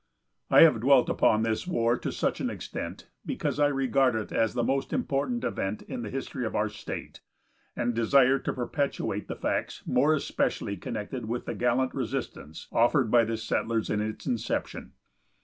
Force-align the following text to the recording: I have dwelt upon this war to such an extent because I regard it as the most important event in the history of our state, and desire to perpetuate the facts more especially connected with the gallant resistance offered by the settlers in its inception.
I 0.49 0.61
have 0.63 0.79
dwelt 0.79 1.09
upon 1.09 1.43
this 1.43 1.67
war 1.67 1.95
to 1.95 2.11
such 2.11 2.41
an 2.41 2.49
extent 2.49 3.07
because 3.23 3.59
I 3.59 3.67
regard 3.67 4.15
it 4.15 4.31
as 4.31 4.55
the 4.55 4.63
most 4.63 4.93
important 4.93 5.43
event 5.43 5.83
in 5.83 6.01
the 6.01 6.09
history 6.09 6.43
of 6.43 6.55
our 6.55 6.69
state, 6.69 7.21
and 7.75 7.93
desire 7.93 8.39
to 8.39 8.51
perpetuate 8.51 9.27
the 9.27 9.35
facts 9.35 9.83
more 9.85 10.15
especially 10.15 10.75
connected 10.75 11.27
with 11.27 11.45
the 11.45 11.53
gallant 11.53 11.93
resistance 11.93 12.67
offered 12.71 13.11
by 13.11 13.25
the 13.25 13.37
settlers 13.37 13.91
in 13.91 14.01
its 14.01 14.25
inception. 14.25 14.93